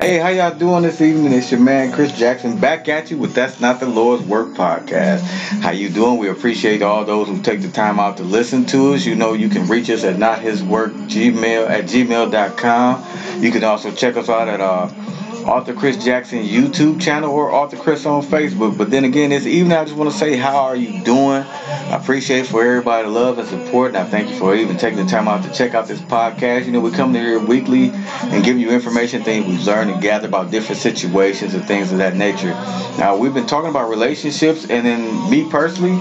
Hey, 0.00 0.16
how 0.16 0.28
y'all 0.28 0.58
doing 0.58 0.82
this 0.82 1.02
evening? 1.02 1.30
It's 1.34 1.50
your 1.50 1.60
man 1.60 1.92
Chris 1.92 2.10
Jackson 2.18 2.58
back 2.58 2.88
at 2.88 3.10
you 3.10 3.18
with 3.18 3.34
That's 3.34 3.60
Not 3.60 3.80
the 3.80 3.86
Lord's 3.86 4.22
Work 4.22 4.54
podcast. 4.54 5.20
How 5.60 5.72
you 5.72 5.90
doing? 5.90 6.16
We 6.16 6.30
appreciate 6.30 6.80
all 6.80 7.04
those 7.04 7.28
who 7.28 7.42
take 7.42 7.60
the 7.60 7.68
time 7.70 8.00
out 8.00 8.16
to 8.16 8.22
listen 8.22 8.64
to 8.66 8.94
us. 8.94 9.04
You 9.04 9.14
know 9.14 9.34
you 9.34 9.50
can 9.50 9.68
reach 9.68 9.90
us 9.90 10.02
at 10.04 10.16
nothisworkgmail 10.16 11.68
at 11.68 11.84
gmail.com. 11.84 13.42
You 13.42 13.50
can 13.50 13.62
also 13.62 13.90
check 13.90 14.16
us 14.16 14.30
out 14.30 14.48
at 14.48 14.62
uh 14.62 14.88
Author 15.46 15.72
Chris 15.74 16.02
Jackson 16.02 16.44
YouTube 16.44 17.00
channel 17.00 17.30
or 17.30 17.50
Author 17.50 17.76
Chris 17.76 18.04
on 18.04 18.22
Facebook. 18.22 18.76
But 18.76 18.90
then 18.90 19.04
again, 19.04 19.30
this 19.30 19.46
evening, 19.46 19.76
I 19.76 19.84
just 19.84 19.96
want 19.96 20.10
to 20.10 20.16
say, 20.16 20.36
how 20.36 20.64
are 20.64 20.76
you 20.76 21.02
doing? 21.02 21.42
I 21.42 21.98
appreciate 22.00 22.46
for 22.46 22.64
everybody 22.64 23.08
love 23.08 23.38
and 23.38 23.48
support, 23.48 23.88
and 23.88 23.96
I 23.96 24.04
thank 24.04 24.30
you 24.30 24.36
for 24.36 24.54
even 24.54 24.76
taking 24.76 24.98
the 24.98 25.10
time 25.10 25.28
out 25.28 25.42
to 25.44 25.52
check 25.52 25.74
out 25.74 25.86
this 25.86 26.00
podcast. 26.00 26.66
You 26.66 26.72
know, 26.72 26.80
we 26.80 26.90
come 26.90 27.14
here 27.14 27.38
weekly 27.38 27.90
and 27.90 28.44
give 28.44 28.58
you 28.58 28.70
information, 28.70 29.22
things 29.22 29.46
we've 29.46 29.66
learned 29.66 29.90
and 29.90 30.02
gathered 30.02 30.28
about 30.28 30.50
different 30.50 30.80
situations 30.80 31.54
and 31.54 31.64
things 31.64 31.90
of 31.90 31.98
that 31.98 32.16
nature. 32.16 32.50
Now, 32.98 33.16
we've 33.16 33.34
been 33.34 33.46
talking 33.46 33.70
about 33.70 33.88
relationships, 33.88 34.68
and 34.68 34.84
then 34.86 35.30
me 35.30 35.48
personally, 35.50 35.98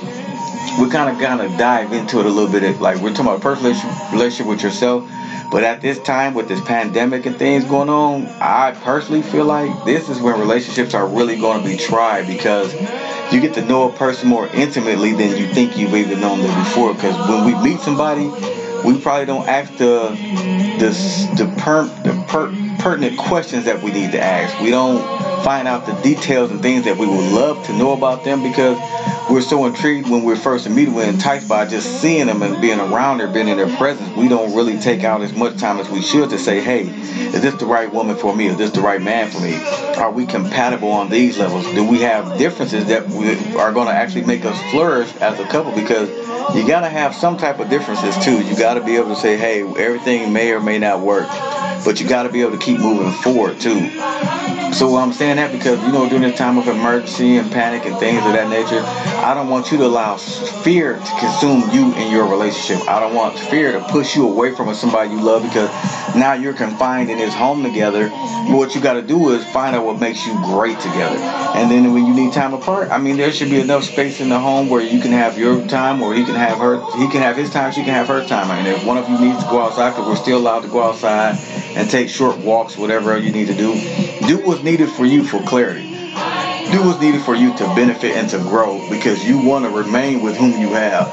we 0.79 0.89
kind 0.89 1.09
of 1.09 1.21
of 1.41 1.57
dive 1.57 1.91
into 1.93 2.19
it 2.19 2.25
a 2.25 2.29
little 2.29 2.51
bit. 2.51 2.79
Like 2.79 3.01
we're 3.01 3.09
talking 3.09 3.27
about 3.27 3.41
personal 3.41 3.73
relationship 4.11 4.47
with 4.47 4.63
yourself 4.63 5.09
but 5.51 5.63
at 5.63 5.81
this 5.81 5.99
time, 5.99 6.33
with 6.33 6.47
this 6.47 6.61
pandemic 6.61 7.25
and 7.25 7.35
things 7.35 7.65
going 7.65 7.89
on, 7.89 8.25
I 8.39 8.71
personally 8.83 9.21
feel 9.21 9.45
like 9.45 9.85
this 9.85 10.09
is 10.09 10.21
when 10.21 10.39
relationships 10.39 10.93
are 10.93 11.07
really 11.07 11.37
going 11.37 11.63
to 11.63 11.67
be 11.67 11.77
tried 11.77 12.27
because 12.27 12.73
you 13.33 13.41
get 13.41 13.53
to 13.55 13.65
know 13.65 13.89
a 13.89 13.93
person 13.93 14.29
more 14.29 14.47
intimately 14.47 15.13
than 15.13 15.37
you 15.37 15.47
think 15.47 15.77
you've 15.77 15.95
even 15.95 16.19
known 16.19 16.39
them 16.39 16.63
before. 16.63 16.93
Because 16.93 17.17
when 17.29 17.45
we 17.45 17.55
meet 17.63 17.79
somebody, 17.79 18.27
we 18.85 18.99
probably 18.99 19.25
don't 19.25 19.47
ask 19.47 19.75
the 19.77 20.09
the 20.79 20.89
the, 21.35 21.53
per, 21.57 21.85
the 22.03 22.25
per, 22.27 22.47
pertinent 22.79 23.17
questions 23.17 23.65
that 23.65 23.81
we 23.81 23.91
need 23.91 24.11
to 24.11 24.21
ask. 24.21 24.59
We 24.61 24.69
don't 24.69 25.01
find 25.43 25.67
out 25.67 25.85
the 25.85 25.93
details 26.01 26.51
and 26.51 26.61
things 26.61 26.85
that 26.85 26.97
we 26.97 27.05
would 27.05 27.31
love 27.31 27.65
to 27.65 27.73
know 27.73 27.93
about 27.93 28.23
them 28.23 28.41
because 28.41 28.77
we're 29.29 29.41
so 29.41 29.65
intrigued 29.65 30.09
when 30.09 30.23
we're 30.23 30.35
first 30.35 30.69
meet, 30.69 30.89
we're 30.89 31.07
enticed 31.07 31.47
by 31.47 31.65
just 31.65 32.01
seeing 32.01 32.25
them 32.25 32.41
and 32.41 32.59
being 32.61 32.79
around 32.79 33.19
them, 33.19 33.31
being 33.31 33.47
in 33.47 33.57
their 33.57 33.73
presence. 33.77 34.15
We 34.17 34.27
don't 34.27 34.55
really 34.55 34.77
take 34.79 35.03
out 35.03 35.21
as 35.21 35.33
much 35.33 35.57
time 35.57 35.79
as 35.79 35.89
we 35.89 36.01
should 36.01 36.29
to 36.31 36.39
say, 36.39 36.61
hey, 36.61 36.81
is 36.81 37.41
this 37.41 37.53
the 37.55 37.65
right 37.65 37.91
woman 37.91 38.15
for 38.15 38.35
me? 38.35 38.47
Is 38.47 38.57
this 38.57 38.71
the 38.71 38.81
right 38.81 39.01
man 39.01 39.29
for 39.29 39.39
me? 39.39 39.55
Are 39.97 40.11
we 40.11 40.25
compatible 40.25 40.91
on 40.91 41.09
these 41.09 41.37
levels? 41.37 41.65
Do 41.73 41.87
we 41.87 41.99
have 42.01 42.37
differences 42.37 42.85
that 42.87 43.07
we 43.07 43.29
are 43.55 43.71
going 43.71 43.87
to 43.87 43.93
actually 43.93 44.25
make 44.25 44.45
us 44.45 44.59
flourish 44.71 45.15
as 45.17 45.39
a 45.39 45.45
couple? 45.45 45.71
Because 45.73 46.09
you 46.55 46.67
got 46.67 46.81
to 46.81 46.89
have 46.89 47.13
some 47.13 47.37
type 47.37 47.59
of 47.59 47.69
differences 47.69 48.17
too. 48.23 48.41
You 48.41 48.57
got 48.57 48.75
to 48.75 48.81
be 48.81 48.95
able 48.95 49.09
to 49.09 49.15
say, 49.15 49.37
hey, 49.37 49.61
everything 49.61 50.33
may 50.33 50.51
or 50.51 50.59
may 50.59 50.79
not 50.79 51.01
work, 51.01 51.27
but 51.85 51.99
you 52.01 52.07
got 52.07 52.23
to 52.23 52.29
be 52.29 52.41
able 52.41 52.51
to 52.51 52.57
keep 52.57 52.79
moving 52.79 53.11
forward 53.11 53.59
too. 53.59 53.89
So 54.73 54.95
I'm 54.95 55.11
saying 55.11 55.37
that 55.37 55.51
because 55.51 55.81
you 55.83 55.91
know 55.91 56.07
during 56.07 56.21
this 56.21 56.37
time 56.37 56.57
of 56.57 56.67
emergency 56.67 57.37
and 57.37 57.51
panic 57.51 57.85
and 57.85 57.97
things 57.97 58.25
of 58.25 58.33
that 58.33 58.49
nature, 58.49 58.81
I 59.25 59.33
don't 59.33 59.49
want 59.49 59.71
you 59.71 59.77
to 59.79 59.85
allow 59.85 60.15
fear 60.17 60.93
to 60.93 61.11
consume 61.19 61.69
you 61.71 61.93
in 61.95 62.11
your 62.11 62.29
relationship. 62.29 62.87
I 62.87 62.99
don't 62.99 63.13
want 63.13 63.37
fear 63.37 63.71
to 63.71 63.79
push 63.85 64.15
you 64.15 64.29
away 64.29 64.53
from 64.53 64.73
somebody 64.73 65.09
you 65.09 65.21
love 65.21 65.43
because 65.43 65.69
now 66.15 66.33
you're 66.33 66.53
confined 66.53 67.09
in 67.09 67.17
this 67.17 67.33
home 67.33 67.63
together. 67.63 68.09
What 68.09 68.75
you 68.75 68.81
got 68.81 68.93
to 68.93 69.01
do 69.01 69.31
is 69.31 69.45
find 69.51 69.75
out 69.75 69.85
what 69.85 69.99
makes 69.99 70.25
you 70.25 70.33
great 70.45 70.79
together. 70.79 71.17
And 71.17 71.69
then 71.69 71.91
when 71.91 72.05
you 72.05 72.13
need 72.13 72.31
time 72.33 72.53
apart, 72.53 72.89
I 72.91 72.99
mean 72.99 73.17
there 73.17 73.31
should 73.31 73.49
be 73.49 73.59
enough 73.59 73.83
space 73.83 74.21
in 74.21 74.29
the 74.29 74.39
home 74.39 74.69
where 74.69 74.81
you 74.81 75.01
can 75.01 75.11
have 75.11 75.37
your 75.37 75.65
time 75.67 76.01
or 76.01 76.13
he 76.13 76.23
can 76.23 76.35
have 76.35 76.59
her 76.59 76.79
he 76.97 77.09
can 77.09 77.21
have 77.21 77.35
his 77.35 77.49
time, 77.49 77.71
she 77.71 77.81
can 77.83 77.93
have 77.93 78.07
her 78.07 78.25
time. 78.25 78.49
And 78.51 78.67
if 78.67 78.85
one 78.85 78.97
of 78.97 79.09
you 79.09 79.19
needs 79.19 79.43
to 79.43 79.49
go 79.49 79.61
outside, 79.61 79.91
because 79.91 80.07
we're 80.07 80.15
still 80.15 80.37
allowed 80.37 80.61
to 80.61 80.69
go 80.69 80.83
outside 80.83 81.37
and 81.75 81.89
take 81.89 82.07
short 82.07 82.37
walks, 82.39 82.77
whatever 82.77 83.17
you 83.17 83.31
need 83.31 83.47
to 83.47 83.55
do, 83.55 83.73
do 84.29 84.37
what's 84.37 84.61
needed 84.61 84.87
for 84.91 85.05
you 85.05 85.23
for 85.23 85.41
clarity. 85.41 85.89
Do 86.71 86.85
what's 86.85 87.01
needed 87.01 87.23
for 87.23 87.33
you 87.33 87.51
to 87.57 87.63
benefit 87.73 88.11
and 88.11 88.29
to 88.29 88.37
grow 88.37 88.87
because 88.91 89.27
you 89.27 89.39
want 89.39 89.65
to 89.65 89.71
remain 89.71 90.21
with 90.21 90.37
whom 90.37 90.51
you 90.51 90.69
have. 90.69 91.07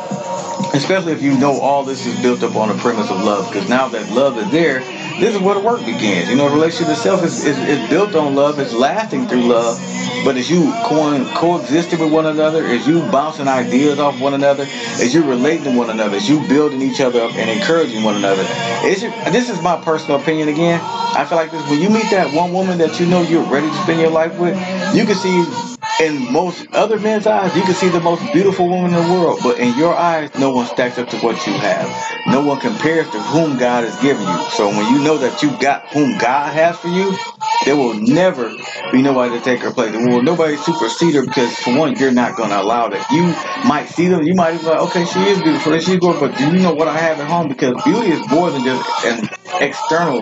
Especially 0.74 1.14
if 1.14 1.23
you 1.23 1.39
know 1.39 1.58
all 1.58 1.83
this 1.83 2.05
is 2.05 2.20
built 2.20 2.42
up 2.42 2.57
on 2.57 2.68
the 2.68 2.74
premise 2.74 3.11
of 3.11 3.24
love. 3.24 3.51
Because 3.51 3.70
now 3.70 3.89
that 3.89 4.13
love 4.13 4.36
is 4.36 4.51
there, 4.51 4.83
this 5.18 5.34
is 5.34 5.40
where 5.40 5.54
the 5.54 5.60
work 5.60 5.84
begins. 5.84 6.28
You 6.28 6.36
know, 6.36 6.48
the 6.48 6.54
relationship 6.54 6.92
itself 6.92 7.24
is, 7.24 7.44
is, 7.44 7.58
is 7.58 7.88
built 7.88 8.14
on 8.14 8.34
love, 8.34 8.58
it's 8.58 8.72
lasting 8.72 9.28
through 9.28 9.44
love. 9.44 9.78
But 10.24 10.36
as 10.36 10.50
you 10.50 10.72
co- 10.84 11.24
coexisting 11.34 11.98
with 11.98 12.12
one 12.12 12.27
another, 12.27 12.64
as 12.64 12.86
you 12.86 13.00
bouncing 13.10 13.48
ideas 13.48 13.98
off 13.98 14.20
one 14.20 14.34
another, 14.34 14.64
as 14.64 15.14
you 15.14 15.22
relating 15.22 15.64
to 15.64 15.77
one 15.77 15.90
another, 15.90 16.16
as 16.16 16.28
you 16.28 16.46
building 16.48 16.82
each 16.82 17.00
other 17.00 17.20
up 17.20 17.34
and 17.34 17.50
encouraging 17.50 18.02
one 18.02 18.16
another, 18.16 18.42
this 18.82 19.48
is 19.48 19.62
my 19.62 19.80
personal 19.82 20.20
opinion 20.20 20.48
again. 20.48 20.80
I 20.82 21.24
feel 21.24 21.38
like 21.38 21.50
this 21.50 21.68
when 21.70 21.80
you 21.80 21.88
meet 21.88 22.10
that 22.10 22.33
one 22.34 22.52
woman 22.52 22.78
that 22.78 23.00
you 23.00 23.06
know 23.06 23.22
you're 23.22 23.44
ready 23.44 23.68
to 23.68 23.83
spend 23.84 24.00
your 24.00 24.10
life 24.10 24.38
with, 24.38 24.54
you 24.94 25.04
can 25.04 25.14
see 25.14 25.76
in 26.01 26.33
most 26.33 26.67
other 26.74 26.98
men's 27.01 27.27
eyes, 27.27 27.57
you 27.57 27.62
can 27.62 27.74
see 27.74 27.89
the 27.89 28.01
most 28.01 28.23
beautiful 28.33 28.68
woman 28.68 28.95
in 28.95 29.08
the 29.08 29.14
world, 29.14 29.40
but 29.42 29.58
in 29.58 29.77
your 29.79 29.95
eyes, 29.95 30.34
no 30.39 30.51
one 30.51 30.67
stacks 30.67 30.98
up 30.98 31.08
to 31.11 31.17
what 31.18 31.46
you 31.46 31.52
have. 31.55 31.89
No 32.27 32.42
one 32.45 32.61
compares 32.61 33.11
to 33.11 33.20
whom 33.20 33.58
God 33.58 33.84
has 33.84 34.01
given 34.02 34.27
you. 34.27 34.39
So 34.51 34.68
when 34.68 34.92
you 34.92 35.02
know 35.02 35.18
that 35.18 35.42
you 35.42 35.57
got 35.58 35.89
whom 35.92 36.18
God 36.18 36.52
has 36.52 36.79
for 36.79 36.89
you, 36.89 37.17
there 37.64 37.77
will 37.77 37.95
never 37.95 38.57
be 38.92 39.02
nobody 39.02 39.39
to 39.39 39.45
take 39.45 39.61
her 39.62 39.73
place. 39.73 39.92
There 39.92 40.07
will 40.07 40.23
nobody 40.23 40.57
supersede 40.57 41.14
her 41.14 41.24
because, 41.24 41.55
for 41.57 41.77
one, 41.77 41.96
you're 41.98 42.13
not 42.13 42.36
going 42.36 42.51
to 42.51 42.61
allow 42.61 42.89
that. 42.89 43.11
You 43.11 43.24
might 43.68 43.86
see 43.86 44.08
them, 44.08 44.23
you 44.24 44.34
might 44.34 44.58
be 44.61 44.67
like, 44.67 44.80
okay, 44.90 45.05
she 45.07 45.20
is 45.28 45.40
beautiful, 45.42 45.78
she's 45.78 45.98
good, 45.98 46.20
but 46.20 46.36
do 46.36 46.45
you 46.45 46.61
know 46.61 46.74
what 46.74 46.89
I 46.89 46.98
have 46.98 47.20
at 47.20 47.27
home? 47.27 47.48
Because 47.48 47.83
beauty 47.84 48.11
is 48.13 48.28
more 48.30 48.51
than 48.51 48.63
just 48.64 49.05
an 49.05 49.28
external 49.61 50.20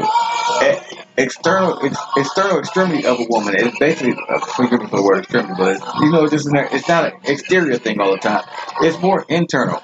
external 1.16 1.78
ex, 1.84 1.98
external 2.16 2.58
extremity 2.58 3.06
of 3.06 3.18
a 3.20 3.24
woman. 3.28 3.54
It's 3.56 3.78
basically 3.78 4.14
uh, 4.28 4.40
forgive 4.40 4.80
for 4.90 4.96
the 4.96 5.02
word 5.02 5.20
extremity, 5.20 5.54
but 5.56 5.80
you 6.02 6.10
know, 6.10 6.24
it's 6.24 6.32
just 6.32 6.48
it's 6.52 6.88
not 6.88 7.06
an 7.06 7.12
exterior 7.24 7.78
thing 7.78 8.00
all 8.00 8.12
the 8.12 8.18
time. 8.18 8.42
It's 8.82 9.00
more 9.00 9.24
internal. 9.28 9.80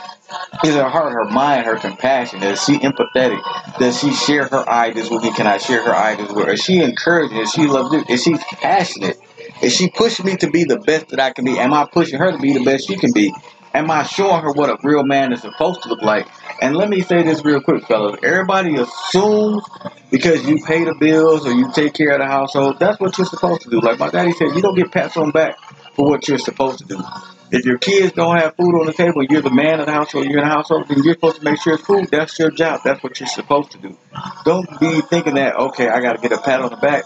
Is 0.65 0.75
her 0.75 0.89
heart, 0.91 1.13
her 1.13 1.31
mind, 1.31 1.67
her 1.67 1.77
compassion? 1.79 2.43
Is 2.43 2.63
she 2.65 2.79
empathetic? 2.81 3.41
Does 3.79 4.01
she 4.01 4.13
share 4.13 4.47
her 4.49 4.69
ideas 4.69 5.11
with 5.11 5.23
me? 5.23 5.33
Can 5.33 5.47
I 5.47 5.59
share 5.59 5.83
her 5.85 5.95
ideas 5.97 6.33
with 6.33 6.47
her? 6.47 6.53
Is 6.53 6.61
she 6.63 6.83
encouraging? 6.83 7.39
Is 7.39 7.53
she 7.53 7.67
loving? 7.67 8.05
Is 8.09 8.23
she 8.25 8.35
passionate? 8.61 9.17
Is 9.63 9.75
she 9.75 9.91
pushing 9.91 10.27
me 10.27 10.37
to 10.37 10.51
be 10.51 10.65
the 10.65 10.79
best 10.81 11.09
that 11.09 11.21
I 11.21 11.33
can 11.33 11.45
be? 11.47 11.59
Am 11.59 11.73
I 11.73 11.87
pushing 11.93 12.19
her 12.19 12.33
to 12.33 12.39
be 12.39 12.53
the 12.53 12.65
best 12.65 12.89
she 12.89 12.97
can 12.97 13.13
be? 13.13 13.33
Am 13.75 13.91
I 13.91 14.03
showing 14.05 14.43
her 14.43 14.53
what 14.53 14.71
a 14.71 14.77
real 14.83 15.05
man 15.05 15.33
is 15.33 15.43
supposed 15.43 15.83
to 15.83 15.89
look 15.89 16.03
like? 16.03 16.27
And 16.61 16.77
let 16.77 16.91
me 16.91 17.01
say 17.01 17.23
this 17.23 17.43
real 17.45 17.61
quick, 17.63 17.87
fellas. 17.87 18.21
Everybody 18.23 18.77
assumes 18.77 19.65
because 20.11 20.47
you 20.47 20.63
pay 20.65 20.85
the 20.85 20.95
bills 21.01 21.47
or 21.47 21.53
you 21.53 21.71
take 21.73 21.95
care 21.95 22.13
of 22.13 22.19
the 22.19 22.27
household, 22.27 22.79
that's 22.79 23.01
what 23.01 23.17
you're 23.17 23.27
supposed 23.27 23.63
to 23.63 23.71
do. 23.71 23.81
Like 23.81 23.99
my 23.99 24.11
daddy 24.11 24.33
said, 24.33 24.55
you 24.55 24.61
don't 24.61 24.77
get 24.77 24.93
pats 24.93 25.17
on 25.17 25.29
the 25.29 25.33
back 25.33 25.59
for 25.95 26.07
what 26.07 26.29
you're 26.29 26.39
supposed 26.39 26.79
to 26.81 26.85
do. 26.85 27.03
If 27.51 27.65
your 27.65 27.79
kids 27.79 28.13
don't 28.13 28.37
have 28.37 28.55
food 28.57 28.79
on 28.79 28.87
the 28.87 28.93
table, 28.93 29.25
you're 29.25 29.41
the 29.41 29.53
man 29.53 29.81
of 29.81 29.87
the 29.87 29.93
household, 29.93 30.27
you're 30.27 30.39
in 30.39 30.45
the 30.45 30.51
household, 30.51 30.87
then 30.89 31.03
you're 31.03 31.15
supposed 31.15 31.39
to 31.39 31.45
make 31.45 31.61
sure 31.61 31.75
it's 31.75 31.85
food. 31.85 32.09
That's 32.11 32.39
your 32.39 32.51
job. 32.51 32.83
That's 32.85 33.03
what 33.03 33.19
you're 33.19 33.29
supposed 33.29 33.73
to 33.73 33.79
do. 33.79 33.97
Don't 34.45 34.69
be 34.79 35.01
thinking 35.01 35.35
that, 35.35 35.57
okay, 35.57 35.89
I 35.89 36.01
got 36.01 36.13
to 36.17 36.21
get 36.21 36.33
a 36.33 36.41
pat 36.41 36.61
on 36.61 36.71
the 36.71 36.77
back. 36.77 37.05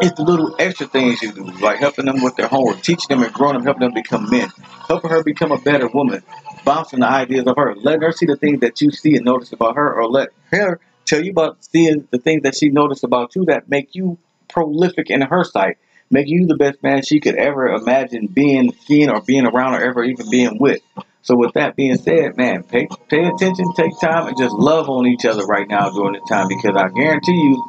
It's 0.00 0.16
the 0.16 0.22
little 0.22 0.54
extra 0.60 0.86
things 0.86 1.20
you 1.20 1.32
do, 1.32 1.44
like 1.60 1.80
helping 1.80 2.06
them 2.06 2.22
with 2.22 2.36
their 2.36 2.46
homework, 2.46 2.82
teaching 2.82 3.08
them 3.08 3.24
and 3.24 3.32
growing 3.32 3.54
them, 3.54 3.64
helping 3.64 3.80
them 3.80 3.92
become 3.92 4.30
men, 4.30 4.48
helping 4.86 5.10
her 5.10 5.24
become 5.24 5.50
a 5.50 5.58
better 5.58 5.88
woman, 5.88 6.22
bouncing 6.68 7.00
the 7.00 7.08
ideas 7.08 7.46
of 7.46 7.56
her, 7.56 7.74
Let 7.76 8.02
her 8.02 8.12
see 8.12 8.26
the 8.26 8.36
things 8.36 8.60
that 8.60 8.82
you 8.82 8.90
see 8.90 9.16
and 9.16 9.24
notice 9.24 9.54
about 9.54 9.76
her, 9.76 9.94
or 9.94 10.06
let 10.06 10.28
her 10.52 10.78
tell 11.06 11.24
you 11.24 11.30
about 11.30 11.64
seeing 11.64 12.06
the 12.10 12.18
things 12.18 12.42
that 12.42 12.54
she 12.54 12.68
noticed 12.68 13.04
about 13.04 13.34
you 13.34 13.46
that 13.46 13.70
make 13.70 13.94
you 13.94 14.18
prolific 14.48 15.08
in 15.08 15.22
her 15.22 15.44
sight, 15.44 15.78
make 16.10 16.28
you 16.28 16.46
the 16.46 16.58
best 16.58 16.82
man 16.82 17.00
she 17.02 17.20
could 17.20 17.36
ever 17.36 17.68
imagine 17.68 18.26
being, 18.26 18.74
seeing, 18.84 19.08
or 19.08 19.22
being 19.22 19.46
around, 19.46 19.76
or 19.76 19.80
ever 19.82 20.04
even 20.04 20.28
being 20.28 20.58
with. 20.58 20.82
So 21.22 21.36
with 21.36 21.54
that 21.54 21.74
being 21.74 21.96
said, 21.96 22.36
man, 22.36 22.62
pay 22.64 22.86
pay 23.08 23.24
attention, 23.24 23.72
take 23.74 23.98
time, 23.98 24.28
and 24.28 24.36
just 24.36 24.54
love 24.54 24.90
on 24.90 25.06
each 25.06 25.24
other 25.24 25.46
right 25.46 25.66
now 25.66 25.88
during 25.88 26.12
this 26.12 26.28
time 26.28 26.48
because 26.48 26.76
I 26.76 26.88
guarantee 26.90 27.32
you, 27.32 27.64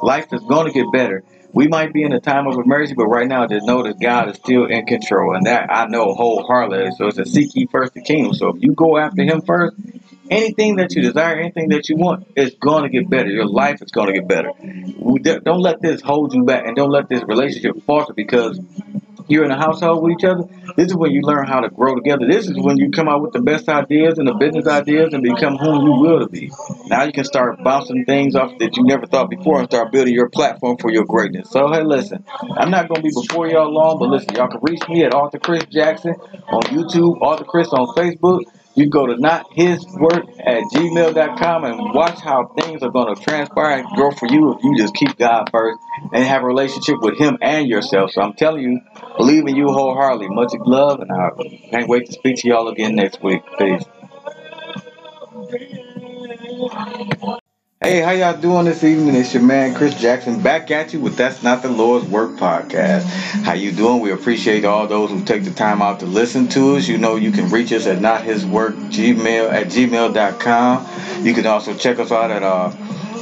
life 0.00 0.32
is 0.32 0.42
going 0.42 0.66
to 0.66 0.72
get 0.72 0.92
better 0.92 1.24
we 1.54 1.68
might 1.68 1.92
be 1.92 2.02
in 2.02 2.12
a 2.12 2.20
time 2.20 2.48
of 2.48 2.58
emergency, 2.58 2.94
but 2.96 3.06
right 3.06 3.28
now, 3.28 3.46
just 3.46 3.64
know 3.64 3.84
that 3.84 4.00
God 4.00 4.28
is 4.28 4.36
still 4.36 4.66
in 4.66 4.86
control, 4.86 5.36
and 5.36 5.46
that 5.46 5.70
I 5.70 5.86
know 5.86 6.12
wholeheartedly. 6.12 6.90
So 6.98 7.06
it's 7.06 7.18
a 7.18 7.24
seek 7.24 7.54
ye 7.54 7.68
first 7.70 7.94
the 7.94 8.02
kingdom. 8.02 8.34
So 8.34 8.48
if 8.48 8.56
you 8.60 8.74
go 8.74 8.98
after 8.98 9.22
Him 9.22 9.40
first, 9.46 9.76
anything 10.30 10.76
that 10.76 10.94
you 10.96 11.02
desire, 11.02 11.38
anything 11.38 11.68
that 11.68 11.88
you 11.88 11.96
want, 11.96 12.26
is 12.34 12.56
going 12.60 12.82
to 12.82 12.88
get 12.88 13.08
better. 13.08 13.30
Your 13.30 13.46
life 13.46 13.80
is 13.82 13.92
going 13.92 14.08
to 14.08 14.12
get 14.14 14.26
better. 14.26 14.50
Don't 15.44 15.60
let 15.60 15.80
this 15.80 16.02
hold 16.02 16.34
you 16.34 16.42
back, 16.44 16.66
and 16.66 16.74
don't 16.74 16.90
let 16.90 17.08
this 17.08 17.22
relationship 17.22 17.76
falter 17.86 18.14
because 18.14 18.58
you're 19.28 19.44
in 19.44 19.50
a 19.50 19.56
household 19.56 20.02
with 20.02 20.12
each 20.18 20.24
other, 20.24 20.44
this 20.76 20.88
is 20.88 20.96
when 20.96 21.12
you 21.12 21.22
learn 21.22 21.46
how 21.46 21.60
to 21.60 21.68
grow 21.68 21.94
together. 21.94 22.26
This 22.28 22.46
is 22.46 22.56
when 22.56 22.76
you 22.78 22.90
come 22.90 23.08
out 23.08 23.22
with 23.22 23.32
the 23.32 23.40
best 23.40 23.68
ideas 23.68 24.18
and 24.18 24.28
the 24.28 24.34
business 24.34 24.66
ideas 24.66 25.12
and 25.12 25.22
become 25.22 25.56
whom 25.56 25.86
you 25.86 25.92
will 25.92 26.20
to 26.20 26.28
be. 26.28 26.50
Now 26.86 27.04
you 27.04 27.12
can 27.12 27.24
start 27.24 27.62
bouncing 27.62 28.04
things 28.04 28.34
off 28.36 28.52
that 28.58 28.76
you 28.76 28.84
never 28.84 29.06
thought 29.06 29.30
before 29.30 29.60
and 29.60 29.68
start 29.68 29.92
building 29.92 30.14
your 30.14 30.28
platform 30.28 30.76
for 30.78 30.90
your 30.90 31.04
greatness. 31.04 31.50
So 31.50 31.72
hey, 31.72 31.82
listen, 31.82 32.24
I'm 32.56 32.70
not 32.70 32.88
gonna 32.88 33.02
be 33.02 33.10
before 33.14 33.48
y'all 33.48 33.72
long, 33.72 33.98
but 33.98 34.08
listen, 34.10 34.34
y'all 34.34 34.48
can 34.48 34.60
reach 34.62 34.86
me 34.88 35.04
at 35.04 35.14
Author 35.14 35.38
Chris 35.38 35.64
Jackson 35.66 36.14
on 36.48 36.62
YouTube, 36.64 37.20
Author 37.20 37.44
Chris 37.44 37.68
on 37.68 37.86
Facebook. 37.94 38.42
You 38.76 38.88
go 38.88 39.06
to 39.06 39.14
nothiswork 39.14 40.40
at 40.40 40.64
gmail.com 40.72 41.64
and 41.64 41.94
watch 41.94 42.20
how 42.20 42.52
things 42.58 42.82
are 42.82 42.90
going 42.90 43.14
to 43.14 43.22
transpire 43.22 43.78
and 43.78 43.88
grow 43.96 44.10
for 44.10 44.26
you 44.26 44.52
if 44.54 44.64
you 44.64 44.76
just 44.76 44.94
keep 44.94 45.16
God 45.16 45.48
first 45.52 45.78
and 46.12 46.24
have 46.24 46.42
a 46.42 46.46
relationship 46.46 46.96
with 47.00 47.16
Him 47.16 47.38
and 47.40 47.68
yourself. 47.68 48.10
So 48.10 48.20
I'm 48.20 48.34
telling 48.34 48.62
you, 48.62 48.80
believe 49.16 49.46
in 49.46 49.54
you 49.54 49.68
wholeheartedly. 49.68 50.28
Much 50.28 50.52
love, 50.66 51.00
and 51.00 51.10
I 51.12 51.30
can't 51.70 51.88
wait 51.88 52.06
to 52.06 52.12
speak 52.12 52.38
to 52.38 52.48
y'all 52.48 52.68
again 52.68 52.96
next 52.96 53.22
week. 53.22 53.42
Peace. 53.58 53.84
Hey, 57.84 58.00
how 58.00 58.12
y'all 58.12 58.40
doing 58.40 58.64
this 58.64 58.82
evening? 58.82 59.14
It's 59.14 59.34
your 59.34 59.42
man 59.42 59.74
Chris 59.74 59.94
Jackson 60.00 60.40
back 60.40 60.70
at 60.70 60.94
you 60.94 61.00
with 61.00 61.18
That's 61.18 61.42
Not 61.42 61.60
the 61.60 61.68
Lord's 61.68 62.06
Work 62.06 62.30
podcast. 62.38 63.02
How 63.42 63.52
you 63.52 63.72
doing? 63.72 64.00
We 64.00 64.10
appreciate 64.10 64.64
all 64.64 64.86
those 64.86 65.10
who 65.10 65.22
take 65.22 65.44
the 65.44 65.50
time 65.50 65.82
out 65.82 66.00
to 66.00 66.06
listen 66.06 66.48
to 66.48 66.76
us. 66.76 66.88
You 66.88 66.96
know 66.96 67.16
you 67.16 67.30
can 67.30 67.50
reach 67.50 67.74
us 67.74 67.86
at 67.86 67.98
nothisworkgmail 67.98 69.52
at 69.52 69.66
gmail.com. 69.66 71.26
You 71.26 71.34
can 71.34 71.44
also 71.44 71.74
check 71.74 71.98
us 71.98 72.10
out 72.10 72.30
at 72.30 72.42
uh 72.42 72.70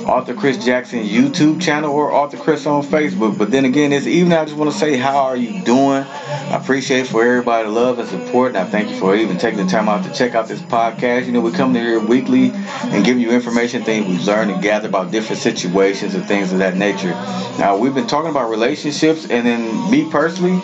Author 0.07 0.35
Chris 0.35 0.65
Jackson 0.65 1.05
YouTube 1.05 1.61
channel 1.61 1.93
or 1.93 2.13
Author 2.13 2.37
Chris 2.37 2.67
on 2.67 2.83
Facebook. 2.83 3.39
But 3.39 3.51
then 3.51 3.65
again, 3.65 3.91
this 3.91 4.07
evening 4.07 4.37
I 4.37 4.45
just 4.45 4.57
want 4.57 4.73
to 4.73 4.77
say, 4.77 4.97
how 4.97 5.25
are 5.25 5.37
you 5.37 5.63
doing? 5.65 6.03
I 6.03 6.59
appreciate 6.61 7.07
for 7.07 7.25
everybody 7.25 7.69
love 7.69 7.99
and 7.99 8.09
support, 8.09 8.49
and 8.49 8.59
I 8.59 8.65
thank 8.65 8.91
you 8.91 8.97
for 8.97 9.15
even 9.15 9.39
taking 9.39 9.65
the 9.65 9.71
time 9.71 9.89
out 9.89 10.05
to 10.05 10.13
check 10.13 10.35
out 10.35 10.49
this 10.49 10.61
podcast. 10.61 11.27
You 11.27 11.33
know, 11.33 11.41
we 11.41 11.53
come 11.53 11.75
here 11.75 12.01
weekly 12.01 12.51
and 12.53 13.05
give 13.05 13.19
you 13.19 13.31
information, 13.31 13.83
things 13.83 14.07
we've 14.07 14.27
learned 14.27 14.51
and 14.51 14.63
gathered 14.63 14.89
about 14.89 15.11
different 15.11 15.41
situations 15.41 16.15
and 16.15 16.25
things 16.25 16.53
of 16.53 16.59
that 16.59 16.77
nature. 16.77 17.13
Now 17.59 17.77
we've 17.77 17.95
been 17.95 18.07
talking 18.07 18.31
about 18.31 18.51
relationships, 18.51 19.29
and 19.31 19.47
then 19.47 19.91
me 19.91 20.11
personally 20.11 20.61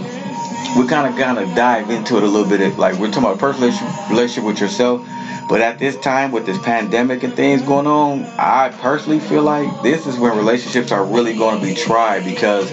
we 0.76 0.86
kind 0.86 1.06
of 1.06 1.18
kind 1.18 1.38
of 1.38 1.54
dive 1.54 1.90
into 1.90 2.16
it 2.16 2.22
a 2.22 2.26
little 2.26 2.48
bit. 2.48 2.78
Like 2.78 2.98
we're 2.98 3.08
talking 3.08 3.24
about 3.24 3.38
personal 3.38 3.70
relationship 4.08 4.44
with 4.44 4.60
yourself, 4.60 5.02
but 5.48 5.60
at 5.60 5.78
this 5.78 5.96
time 5.96 6.30
with 6.30 6.46
this 6.46 6.58
pandemic 6.58 7.22
and 7.22 7.32
things 7.34 7.62
going 7.62 7.86
on, 7.86 8.24
I 8.38 8.70
personally 8.80 9.18
feel 9.18 9.42
like 9.42 9.82
this 9.82 10.06
is 10.06 10.18
when 10.18 10.36
relationships 10.36 10.92
are 10.92 11.04
really 11.04 11.34
going 11.36 11.58
to 11.58 11.64
be 11.64 11.74
tried 11.74 12.24
because 12.24 12.70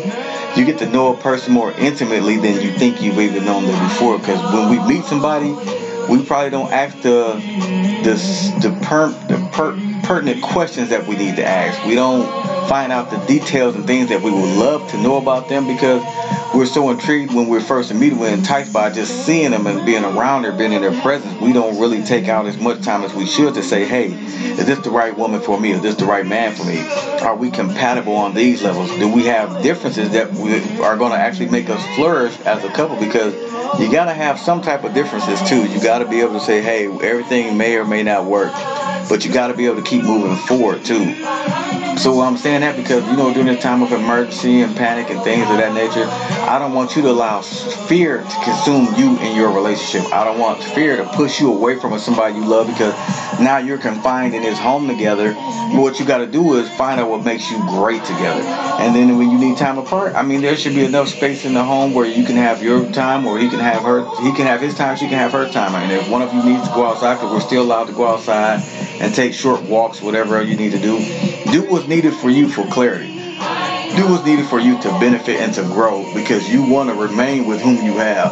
you 0.57 0.65
get 0.65 0.77
to 0.79 0.85
know 0.85 1.13
a 1.13 1.17
person 1.17 1.53
more 1.53 1.71
intimately 1.71 2.37
than 2.37 2.61
you 2.61 2.71
think 2.71 3.01
you've 3.01 3.19
even 3.19 3.45
known 3.45 3.65
them 3.65 3.81
before. 3.87 4.17
Because 4.17 4.41
when 4.53 4.69
we 4.69 4.79
meet 4.87 5.05
somebody, 5.05 5.53
we 6.09 6.23
probably 6.23 6.49
don't 6.49 6.71
ask 6.71 6.99
the 7.01 7.33
the 8.03 8.13
the, 8.61 8.77
per, 8.83 9.09
the 9.27 9.37
per, 9.51 9.75
pertinent 10.03 10.41
questions 10.43 10.89
that 10.89 11.07
we 11.07 11.15
need 11.15 11.35
to 11.37 11.45
ask. 11.45 11.83
We 11.85 11.95
don't 11.95 12.25
find 12.67 12.91
out 12.91 13.09
the 13.09 13.17
details 13.25 13.75
and 13.75 13.85
things 13.85 14.09
that 14.09 14.21
we 14.21 14.31
would 14.31 14.57
love 14.57 14.89
to 14.91 15.01
know 15.01 15.17
about 15.17 15.49
them 15.49 15.65
because 15.65 16.03
we're 16.55 16.65
so 16.65 16.89
intrigued 16.89 17.33
when 17.33 17.49
we're 17.49 17.59
first 17.59 17.89
to 17.89 17.95
meet, 17.95 18.13
we're 18.13 18.33
enticed 18.33 18.71
by 18.71 18.89
just 18.89 19.25
seeing 19.25 19.51
them 19.51 19.67
and 19.67 19.85
being 19.85 20.05
around 20.05 20.43
them, 20.43 20.57
being 20.57 20.71
in 20.71 20.81
their 20.81 20.97
presence. 21.01 21.39
We 21.41 21.51
don't 21.51 21.79
really 21.79 22.01
take 22.01 22.29
out 22.29 22.45
as 22.45 22.57
much 22.57 22.81
time 22.81 23.03
as 23.03 23.13
we 23.13 23.25
should 23.25 23.55
to 23.55 23.63
say, 23.63 23.83
hey, 23.83 24.13
is 24.13 24.65
this 24.65 24.79
the 24.79 24.89
right 24.89 25.15
woman 25.17 25.41
for 25.41 25.59
me? 25.59 25.71
Is 25.71 25.81
this 25.81 25.95
the 25.95 26.05
right 26.05 26.25
man 26.25 26.53
for 26.53 26.63
me? 26.63 26.79
Are 27.21 27.35
we 27.35 27.51
compatible 27.51 28.15
on 28.15 28.33
these 28.33 28.63
levels? 28.63 28.89
Do 28.97 29.11
we 29.11 29.25
have 29.25 29.61
differences 29.63 30.11
that 30.11 30.31
we 30.33 30.53
are 30.79 30.95
going 30.95 31.11
to 31.11 31.17
actually 31.17 31.49
make 31.49 31.69
us 31.69 31.83
flourish 31.95 32.39
as 32.41 32.63
a 32.63 32.69
couple? 32.69 32.95
Because 32.97 33.33
you 33.79 33.91
got 33.91 34.05
to 34.05 34.13
have 34.13 34.39
some 34.39 34.61
type 34.61 34.85
of 34.85 34.93
differences 34.93 35.41
too. 35.49 35.67
You 35.69 35.81
got 35.81 35.99
to 35.99 36.05
be 36.05 36.21
able 36.21 36.33
to 36.33 36.39
say, 36.39 36.61
hey, 36.61 36.85
everything 36.85 37.57
may 37.57 37.75
or 37.75 37.85
may 37.85 38.03
not 38.03 38.25
work, 38.25 38.53
but 39.09 39.25
you 39.25 39.33
got 39.33 39.47
to 39.47 39.53
be 39.55 39.65
able 39.65 39.77
to 39.77 39.89
keep 39.89 40.03
moving 40.03 40.37
forward 40.37 40.85
too. 40.85 41.84
So 41.97 42.21
I'm 42.21 42.35
saying 42.35 42.61
that 42.61 42.75
because 42.75 43.07
you 43.09 43.15
know 43.15 43.33
during 43.33 43.47
this 43.47 43.63
time 43.63 43.81
of 43.81 43.91
emergency 43.91 44.61
and 44.61 44.75
panic 44.75 45.09
and 45.09 45.21
things 45.23 45.49
of 45.49 45.57
that 45.57 45.73
nature, 45.73 46.05
I 46.49 46.59
don't 46.59 46.73
want 46.73 46.95
you 46.95 47.01
to 47.03 47.09
allow 47.09 47.41
fear 47.41 48.21
to 48.21 48.35
consume 48.43 48.93
you 48.95 49.17
in 49.19 49.35
your 49.35 49.51
relationship. 49.51 50.11
I 50.13 50.23
don't 50.25 50.37
want 50.37 50.61
fear 50.61 50.97
to 50.97 51.05
push 51.05 51.39
you 51.39 51.51
away 51.51 51.79
from 51.79 51.97
somebody 51.97 52.35
you 52.35 52.45
love 52.45 52.67
because 52.67 52.93
now 53.39 53.57
you're 53.57 53.77
confined 53.77 54.35
in 54.35 54.41
this 54.41 54.59
home 54.59 54.87
together. 54.87 55.33
What 55.33 55.99
you 55.99 56.05
got 56.05 56.17
to 56.17 56.27
do 56.27 56.55
is 56.55 56.69
find 56.75 56.99
out 56.99 57.09
what 57.09 57.23
makes 57.23 57.49
you 57.49 57.57
great 57.67 58.03
together. 58.03 58.41
And 58.79 58.93
then 58.93 59.17
when 59.17 59.31
you 59.31 59.39
need 59.39 59.57
time 59.57 59.77
apart, 59.77 60.15
I 60.15 60.21
mean 60.21 60.41
there 60.41 60.57
should 60.57 60.75
be 60.75 60.83
enough 60.83 61.07
space 61.07 61.45
in 61.45 61.53
the 61.53 61.63
home 61.63 61.93
where 61.93 62.05
you 62.05 62.25
can 62.25 62.35
have 62.35 62.61
your 62.61 62.85
time 62.91 63.25
or 63.25 63.39
he 63.39 63.49
can 63.49 63.59
have 63.59 63.83
her 63.83 64.03
he 64.21 64.33
can 64.33 64.45
have 64.45 64.59
his 64.59 64.75
time, 64.75 64.97
she 64.97 65.07
can 65.07 65.17
have 65.17 65.31
her 65.31 65.49
time. 65.49 65.73
And 65.75 65.91
if 65.91 66.09
one 66.09 66.21
of 66.21 66.33
you 66.33 66.43
needs 66.43 66.67
to 66.67 66.73
go 66.75 66.85
outside 66.85 67.15
because 67.15 67.31
we're 67.31 67.39
still 67.39 67.63
allowed 67.63 67.85
to 67.85 67.93
go 67.93 68.05
outside 68.05 68.61
and 68.99 69.13
take 69.13 69.33
short 69.33 69.61
walks, 69.63 70.01
whatever 70.01 70.41
you 70.41 70.55
need 70.55 70.71
to 70.71 70.79
do, 70.79 70.97
do 71.51 71.69
what's 71.69 71.87
needed 71.87 72.13
for 72.13 72.29
you 72.29 72.47
for 72.49 72.65
clarity. 72.67 73.11
Do 73.95 74.09
what's 74.09 74.25
needed 74.25 74.45
for 74.47 74.59
you 74.59 74.79
to 74.81 74.89
benefit 74.99 75.39
and 75.39 75.53
to 75.53 75.61
grow 75.63 76.11
because 76.13 76.51
you 76.51 76.69
want 76.69 76.89
to 76.89 76.95
remain 76.95 77.45
with 77.45 77.61
whom 77.61 77.77
you 77.85 77.93
have. 77.93 78.31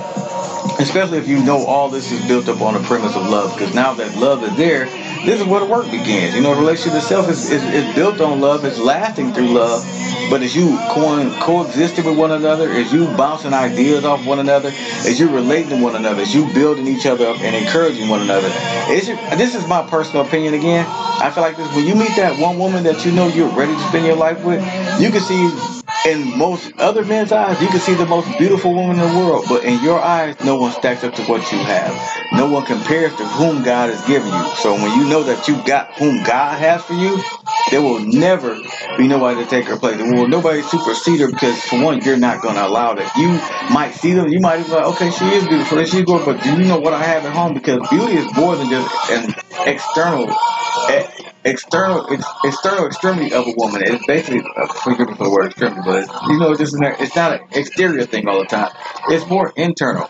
Especially 0.80 1.18
if 1.18 1.28
you 1.28 1.44
know 1.44 1.66
all 1.66 1.90
this 1.90 2.12
is 2.12 2.26
built 2.28 2.50
up 2.50 2.62
on 2.62 2.74
the 2.74 2.82
premise 2.82 3.16
of 3.16 3.30
love. 3.30 3.54
Because 3.54 3.74
now 3.76 3.94
that 3.94 4.18
love 4.18 4.44
is 4.44 4.56
there, 4.58 4.86
this 5.26 5.40
is 5.40 5.46
where 5.46 5.60
the 5.60 5.66
work 5.66 5.86
begins. 5.86 6.36
You 6.36 6.42
know, 6.42 6.54
the 6.56 6.60
relationship 6.60 6.98
itself 6.98 7.30
is, 7.30 7.50
is, 7.50 7.64
is 7.64 7.96
built 7.96 8.20
on 8.20 8.42
love, 8.42 8.66
it's 8.66 8.80
lasting 8.80 9.34
through 9.34 9.54
love. 9.54 9.84
But 10.30 10.42
as 10.42 10.56
you 10.56 10.78
co- 10.90 11.40
coexisting 11.42 12.06
with 12.06 12.18
one 12.18 12.32
another, 12.32 12.70
as 12.70 12.92
you 12.92 13.06
bouncing 13.16 13.54
ideas 13.54 14.04
off 14.06 14.26
one 14.26 14.40
another, 14.40 14.70
as 14.70 15.20
you 15.20 15.30
relating 15.30 15.70
to 15.70 15.84
one 15.84 15.96
another, 15.96 16.22
as 16.22 16.34
you 16.34 16.52
building 16.54 16.88
each 16.88 17.06
other 17.06 17.28
up 17.28 17.40
and 17.42 17.56
encouraging 17.56 18.10
one 18.10 18.22
another, 18.22 18.50
this 18.88 19.56
is 19.56 19.68
my 19.68 19.88
personal 19.90 20.26
opinion 20.26 20.54
again. 20.54 20.86
I 20.88 21.32
feel 21.32 21.44
like 21.44 21.58
this 21.58 21.74
when 21.76 21.86
you 21.86 21.96
meet 21.96 22.16
that 22.16 22.40
one 22.40 22.58
woman 22.58 22.84
that 22.84 23.06
you 23.06 23.12
know 23.12 23.28
you're 23.28 23.50
ready 23.50 23.74
to 23.74 23.88
spend 23.90 24.06
your 24.06 24.16
life 24.16 24.44
with, 24.44 24.60
you 25.00 25.10
can 25.12 25.22
see 25.22 25.83
in 26.08 26.38
most 26.38 26.74
other 26.80 27.06
men's 27.06 27.32
eyes, 27.32 27.62
you 27.62 27.68
can 27.70 27.80
see 27.80 27.94
the 27.94 28.06
most 28.06 28.28
beautiful 28.38 28.74
woman 28.74 29.00
in 29.00 29.14
the 29.14 29.20
world, 29.20 29.46
but 29.50 29.64
in 29.64 29.82
your 29.84 30.00
eyes, 30.02 30.40
no 30.44 30.58
one 30.58 30.72
stacks 30.74 31.04
up 31.04 31.16
to 31.16 31.24
what 31.24 31.52
you 31.52 31.60
have. 31.60 31.96
No 32.34 32.50
one 32.52 32.66
compares 32.66 33.16
to 33.18 33.26
whom 33.26 33.64
God 33.64 33.90
has 33.92 34.06
given 34.08 34.28
you. 34.28 34.46
So 34.56 34.74
when 34.74 35.00
you 35.00 35.10
know 35.10 35.24
that 35.24 35.48
you 35.48 35.62
got 35.66 35.98
whom 35.98 36.24
God 36.24 36.60
has 36.60 36.84
for 36.84 36.94
you, 36.94 37.22
there 37.72 37.82
will 37.82 38.00
never 38.02 38.62
be 38.98 39.08
nobody 39.08 39.44
to 39.44 39.50
take 39.50 39.66
her 39.68 39.78
place. 39.78 39.98
There 39.98 40.12
will 40.14 40.28
nobody 40.28 40.62
supersede 40.64 41.22
her 41.22 41.28
because, 41.32 41.60
for 41.62 41.82
one, 41.82 42.02
you're 42.02 42.18
not 42.18 42.42
going 42.42 42.56
to 42.56 42.68
allow 42.68 42.96
that. 42.96 43.16
You 43.18 43.30
might 43.74 43.92
see 43.94 44.14
them, 44.14 44.30
you 44.30 44.42
might 44.42 44.64
be 44.64 44.72
like, 44.72 44.86
okay, 44.96 45.12
she 45.12 45.26
is 45.26 45.48
beautiful, 45.48 45.84
she's 45.86 46.04
good, 46.04 46.26
but 46.26 46.44
do 46.44 46.52
you 46.52 46.68
know 46.68 46.80
what 46.80 46.94
I 46.94 47.04
have 47.04 47.26
at 47.26 47.34
home? 47.34 47.54
Because 47.54 47.88
beauty 47.90 48.16
is 48.16 48.34
more 48.36 48.56
than 48.58 48.70
just 48.70 49.12
an 49.12 49.34
external 49.68 50.28
external 51.46 52.06
ex, 52.12 52.26
external 52.44 52.88
extremity 52.88 53.34
of 53.34 53.48
a 53.48 53.54
woman. 53.58 53.82
It's 53.86 54.06
basically 54.06 54.42
uh, 54.56 54.68
forgive 54.68 55.10
me 55.10 55.16
for 55.16 55.26
the 55.26 55.32
word 55.32 55.48
extremity, 55.48 55.82
but 55.86 56.08
you 56.30 56.40
know, 56.40 56.52
it's 56.52 56.60
just 56.60 56.76
an, 56.76 56.84
it's 57.00 57.16
not 57.16 57.34
an 57.34 57.42
exterior 57.54 58.06
thing 58.06 58.28
all 58.28 58.40
the 58.40 58.48
time. 58.48 58.72
It's 59.10 59.28
more 59.28 59.54
internal. 59.56 60.10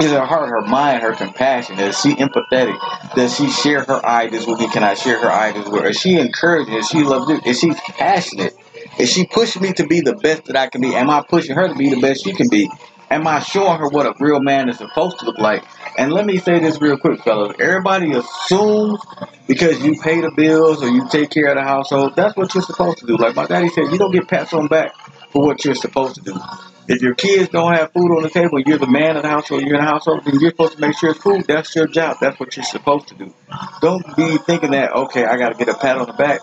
Is 0.00 0.12
her 0.12 0.26
heart, 0.26 0.50
her 0.50 0.62
mind, 0.62 1.02
her 1.02 1.14
compassion? 1.14 1.78
Is 1.80 2.00
she 2.00 2.14
empathetic? 2.14 2.78
Does 3.14 3.36
she 3.36 3.48
share 3.50 3.84
her 3.84 4.04
ideas 4.06 4.46
with 4.46 4.60
me? 4.60 4.68
Can 4.68 4.84
I 4.84 4.94
share 4.94 5.20
her 5.20 5.32
ideas 5.32 5.68
with 5.68 5.82
her? 5.82 5.88
Is 5.90 6.00
she 6.00 6.18
encouraging? 6.18 6.74
Is 6.74 6.88
she 6.88 7.02
loving? 7.04 7.40
Is 7.46 7.60
she 7.60 7.72
passionate? 7.72 8.54
Is 8.98 9.10
she 9.10 9.26
pushing 9.26 9.62
me 9.62 9.72
to 9.74 9.86
be 9.86 10.00
the 10.00 10.14
best 10.16 10.46
that 10.46 10.56
I 10.56 10.68
can 10.68 10.80
be? 10.82 10.94
Am 10.94 11.10
I 11.10 11.22
pushing 11.28 11.56
her 11.56 11.68
to 11.68 11.74
be 11.74 11.90
the 11.90 12.00
best 12.00 12.24
she 12.24 12.32
can 12.32 12.48
be? 12.48 12.68
Am 13.10 13.26
I 13.26 13.40
showing 13.40 13.78
her 13.78 13.88
what 13.88 14.06
a 14.06 14.14
real 14.20 14.40
man 14.40 14.68
is 14.68 14.78
supposed 14.78 15.18
to 15.20 15.24
look 15.26 15.38
like? 15.38 15.64
And 15.96 16.12
let 16.12 16.26
me 16.26 16.38
say 16.38 16.58
this 16.60 16.80
real 16.80 16.98
quick, 16.98 17.22
fellas. 17.22 17.56
Everybody 17.58 18.12
assumes 18.12 19.00
because 19.46 19.82
you 19.82 19.98
pay 20.00 20.20
the 20.20 20.30
bills 20.36 20.82
or 20.82 20.88
you 20.88 21.08
take 21.08 21.30
care 21.30 21.48
of 21.48 21.56
the 21.56 21.62
household, 21.62 22.14
that's 22.16 22.36
what 22.36 22.54
you're 22.54 22.62
supposed 22.62 22.98
to 22.98 23.06
do. 23.06 23.16
Like 23.16 23.34
my 23.34 23.46
daddy 23.46 23.68
said, 23.70 23.90
you 23.90 23.98
don't 23.98 24.12
get 24.12 24.28
pats 24.28 24.52
on 24.52 24.64
the 24.64 24.68
back 24.68 24.94
for 25.32 25.46
what 25.46 25.64
you're 25.64 25.74
supposed 25.74 26.16
to 26.16 26.20
do. 26.20 26.38
If 26.86 27.02
your 27.02 27.14
kids 27.14 27.48
don't 27.50 27.74
have 27.74 27.92
food 27.92 28.16
on 28.16 28.22
the 28.22 28.30
table, 28.30 28.60
you're 28.60 28.78
the 28.78 28.90
man 28.90 29.16
of 29.16 29.22
the 29.22 29.28
household, 29.28 29.62
you're 29.62 29.76
in 29.76 29.84
the 29.84 29.90
household, 29.90 30.24
then 30.24 30.38
you're 30.40 30.50
supposed 30.50 30.74
to 30.74 30.80
make 30.80 30.96
sure 30.98 31.10
it's 31.10 31.22
food. 31.22 31.44
That's 31.46 31.74
your 31.74 31.86
job. 31.86 32.18
That's 32.20 32.38
what 32.38 32.56
you're 32.56 32.64
supposed 32.64 33.08
to 33.08 33.14
do. 33.14 33.34
Don't 33.80 34.04
be 34.16 34.38
thinking 34.38 34.72
that, 34.72 34.92
okay, 34.92 35.24
I 35.24 35.36
got 35.36 35.50
to 35.50 35.54
get 35.54 35.68
a 35.68 35.78
pat 35.78 35.96
on 35.98 36.06
the 36.06 36.12
back. 36.14 36.40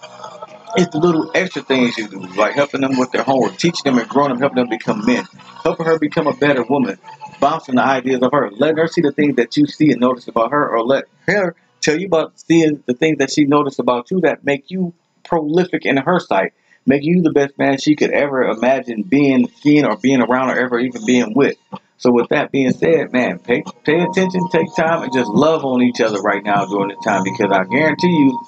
It's 0.77 0.91
the 0.91 0.99
little 0.99 1.31
extra 1.33 1.61
things 1.61 1.97
you 1.97 2.07
do, 2.07 2.19
like 2.35 2.53
helping 2.53 2.81
them 2.81 2.97
with 2.97 3.11
their 3.11 3.23
homework, 3.23 3.57
teaching 3.57 3.83
them 3.85 3.97
and 3.97 4.09
growing 4.09 4.29
them, 4.29 4.39
helping 4.39 4.57
them 4.57 4.69
become 4.69 5.05
men, 5.05 5.25
helping 5.63 5.85
her 5.85 5.97
become 5.97 6.27
a 6.27 6.33
better 6.33 6.63
woman, 6.63 6.97
bouncing 7.39 7.75
the 7.75 7.83
ideas 7.83 8.21
of 8.21 8.31
her, 8.33 8.51
letting 8.51 8.77
her 8.77 8.87
see 8.87 9.01
the 9.01 9.13
things 9.13 9.37
that 9.37 9.55
you 9.55 9.67
see 9.67 9.91
and 9.91 10.01
notice 10.01 10.27
about 10.27 10.51
her, 10.51 10.69
or 10.69 10.83
let 10.83 11.05
her 11.27 11.55
tell 11.79 11.97
you 11.97 12.07
about 12.07 12.37
seeing 12.39 12.83
the 12.87 12.93
things 12.93 13.19
that 13.19 13.31
she 13.31 13.45
noticed 13.45 13.79
about 13.79 14.11
you 14.11 14.19
that 14.21 14.43
make 14.43 14.69
you 14.69 14.93
prolific 15.23 15.85
in 15.85 15.97
her 15.97 16.19
sight, 16.19 16.53
make 16.85 17.03
you 17.03 17.21
the 17.21 17.31
best 17.31 17.57
man 17.57 17.77
she 17.77 17.95
could 17.95 18.11
ever 18.11 18.43
imagine 18.43 19.03
being, 19.03 19.47
seeing, 19.61 19.85
or 19.85 19.95
being 19.95 20.21
around, 20.21 20.49
or 20.49 20.59
ever 20.59 20.79
even 20.79 21.05
being 21.05 21.33
with. 21.33 21.55
So 21.97 22.11
with 22.11 22.29
that 22.29 22.51
being 22.51 22.71
said, 22.71 23.13
man, 23.13 23.39
pay 23.39 23.63
pay 23.85 24.01
attention, 24.01 24.49
take 24.49 24.67
time, 24.75 25.03
and 25.03 25.13
just 25.13 25.29
love 25.29 25.63
on 25.63 25.81
each 25.81 26.01
other 26.01 26.19
right 26.19 26.43
now 26.43 26.65
during 26.65 26.89
this 26.89 27.03
time 27.03 27.23
because 27.23 27.51
I 27.51 27.63
guarantee 27.63 28.09
you, 28.09 28.39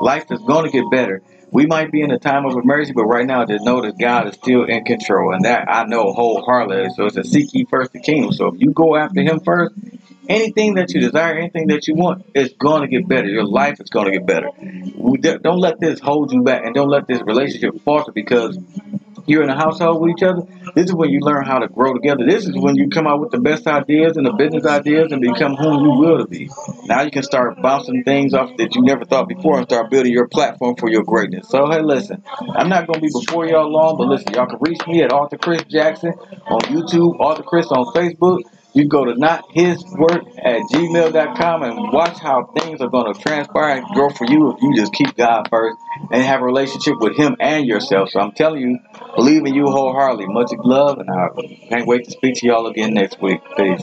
life 0.00 0.24
is 0.30 0.40
going 0.40 0.64
to 0.64 0.70
get 0.70 0.90
better. 0.90 1.22
We 1.54 1.66
might 1.66 1.92
be 1.92 2.02
in 2.02 2.10
a 2.10 2.18
time 2.18 2.46
of 2.46 2.56
emergency, 2.56 2.94
but 2.96 3.04
right 3.04 3.24
now, 3.24 3.44
just 3.44 3.64
know 3.64 3.80
that 3.82 3.96
God 3.96 4.26
is 4.26 4.34
still 4.34 4.64
in 4.64 4.84
control, 4.84 5.32
and 5.32 5.44
that 5.44 5.68
I 5.70 5.84
know 5.84 6.12
wholeheartedly. 6.12 6.90
So 6.96 7.06
it's 7.06 7.16
a 7.16 7.22
seek 7.22 7.54
ye 7.54 7.64
first 7.70 7.92
the 7.92 8.00
kingdom. 8.00 8.32
So 8.32 8.48
if 8.48 8.54
you 8.58 8.72
go 8.72 8.96
after 8.96 9.22
Him 9.22 9.38
first, 9.38 9.72
anything 10.28 10.74
that 10.74 10.92
you 10.92 11.00
desire, 11.00 11.38
anything 11.38 11.68
that 11.68 11.86
you 11.86 11.94
want, 11.94 12.26
is 12.34 12.52
going 12.58 12.82
to 12.82 12.88
get 12.88 13.06
better. 13.06 13.28
Your 13.28 13.46
life 13.46 13.80
is 13.80 13.88
going 13.88 14.06
to 14.06 14.18
get 14.18 14.26
better. 14.26 14.48
Don't 15.44 15.60
let 15.60 15.78
this 15.78 16.00
hold 16.00 16.32
you 16.32 16.42
back, 16.42 16.64
and 16.64 16.74
don't 16.74 16.88
let 16.88 17.06
this 17.06 17.22
relationship 17.22 17.72
falter 17.84 18.10
because 18.10 18.58
you're 19.26 19.42
in 19.42 19.50
a 19.50 19.56
household 19.56 20.00
with 20.02 20.12
each 20.16 20.22
other, 20.22 20.42
this 20.74 20.86
is 20.86 20.94
when 20.94 21.10
you 21.10 21.20
learn 21.20 21.44
how 21.44 21.58
to 21.58 21.68
grow 21.68 21.94
together. 21.94 22.24
This 22.26 22.46
is 22.46 22.52
when 22.54 22.76
you 22.76 22.88
come 22.88 23.06
out 23.06 23.20
with 23.20 23.30
the 23.30 23.40
best 23.40 23.66
ideas 23.66 24.16
and 24.16 24.26
the 24.26 24.32
business 24.32 24.66
ideas 24.66 25.12
and 25.12 25.20
become 25.20 25.54
whom 25.56 25.84
you 25.84 25.90
will 25.92 26.18
to 26.18 26.26
be. 26.26 26.50
Now 26.86 27.02
you 27.02 27.10
can 27.10 27.22
start 27.22 27.60
bouncing 27.62 28.04
things 28.04 28.34
off 28.34 28.50
that 28.58 28.74
you 28.74 28.82
never 28.82 29.04
thought 29.04 29.28
before 29.28 29.58
and 29.58 29.66
start 29.66 29.90
building 29.90 30.12
your 30.12 30.28
platform 30.28 30.76
for 30.76 30.90
your 30.90 31.04
greatness. 31.04 31.48
So 31.48 31.70
hey, 31.70 31.80
listen, 31.80 32.22
I'm 32.56 32.68
not 32.68 32.86
gonna 32.86 33.00
be 33.00 33.10
before 33.12 33.46
y'all 33.46 33.70
long, 33.70 33.96
but 33.96 34.08
listen, 34.08 34.32
y'all 34.34 34.46
can 34.46 34.58
reach 34.60 34.86
me 34.86 35.02
at 35.02 35.12
Author 35.12 35.38
Chris 35.38 35.62
Jackson 35.64 36.12
on 36.12 36.60
YouTube, 36.62 37.18
Author 37.20 37.42
Chris 37.42 37.66
on 37.70 37.86
Facebook. 37.94 38.42
You 38.74 38.88
go 38.88 39.04
to 39.04 39.14
not 39.14 39.44
his 39.52 39.84
work 39.96 40.24
at 40.36 40.62
gmail.com 40.72 41.62
and 41.62 41.92
watch 41.92 42.18
how 42.18 42.50
things 42.58 42.80
are 42.80 42.88
going 42.88 43.14
to 43.14 43.20
transpire 43.20 43.78
and 43.78 43.86
grow 43.94 44.10
for 44.10 44.24
you 44.26 44.50
if 44.52 44.62
you 44.62 44.74
just 44.74 44.92
keep 44.92 45.16
God 45.16 45.46
first 45.48 45.78
and 46.10 46.22
have 46.22 46.40
a 46.40 46.44
relationship 46.44 46.94
with 46.98 47.16
Him 47.16 47.36
and 47.38 47.66
yourself. 47.66 48.10
So 48.10 48.18
I'm 48.18 48.32
telling 48.32 48.60
you, 48.62 48.78
believe 49.14 49.46
in 49.46 49.54
you 49.54 49.66
wholeheartedly. 49.66 50.26
Much 50.26 50.50
love, 50.64 50.98
and 50.98 51.08
I 51.08 51.28
can't 51.68 51.86
wait 51.86 52.04
to 52.06 52.10
speak 52.10 52.34
to 52.36 52.46
y'all 52.46 52.66
again 52.66 52.94
next 52.94 53.22
week. 53.22 53.40
Peace. 53.56 53.82